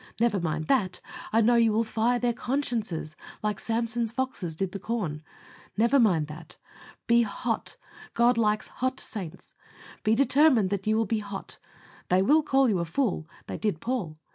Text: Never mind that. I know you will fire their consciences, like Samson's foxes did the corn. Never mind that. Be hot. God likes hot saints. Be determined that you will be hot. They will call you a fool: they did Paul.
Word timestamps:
Never 0.19 0.39
mind 0.39 0.65
that. 0.65 0.99
I 1.31 1.41
know 1.41 1.53
you 1.53 1.71
will 1.73 1.83
fire 1.83 2.17
their 2.17 2.33
consciences, 2.33 3.15
like 3.43 3.59
Samson's 3.59 4.11
foxes 4.11 4.55
did 4.55 4.71
the 4.71 4.79
corn. 4.79 5.21
Never 5.77 5.99
mind 5.99 6.25
that. 6.25 6.57
Be 7.05 7.21
hot. 7.21 7.77
God 8.15 8.35
likes 8.35 8.69
hot 8.69 8.99
saints. 8.99 9.53
Be 10.01 10.15
determined 10.15 10.71
that 10.71 10.87
you 10.87 10.97
will 10.97 11.05
be 11.05 11.19
hot. 11.19 11.59
They 12.09 12.23
will 12.23 12.41
call 12.41 12.67
you 12.67 12.79
a 12.79 12.85
fool: 12.85 13.29
they 13.45 13.59
did 13.59 13.79
Paul. 13.79 14.17